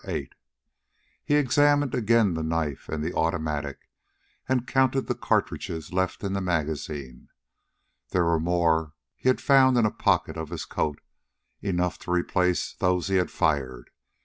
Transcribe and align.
He 1.27 1.35
examined 1.35 1.93
again 1.93 2.33
the 2.33 2.41
knife 2.41 2.89
and 2.89 3.03
the 3.03 3.13
automatic, 3.13 3.87
and 4.49 4.65
counted 4.65 5.01
the 5.01 5.13
cartridges 5.13 5.93
left 5.93 6.23
in 6.23 6.33
the 6.33 6.41
magazine. 6.41 7.29
There 8.09 8.25
were 8.25 8.39
more 8.39 8.93
he 9.15 9.29
had 9.29 9.39
found 9.39 9.77
in 9.77 9.85
a 9.85 9.91
pocket 9.91 10.37
of 10.37 10.49
his 10.49 10.65
coat, 10.65 10.99
enough 11.61 11.99
to 11.99 12.11
replace 12.11 12.73
those 12.73 13.09
he 13.09 13.17
had 13.17 13.29
fired. 13.29 13.91